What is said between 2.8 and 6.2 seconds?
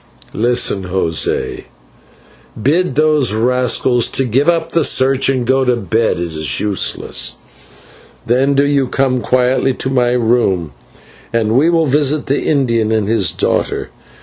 those rascals to give up the search and go to bed,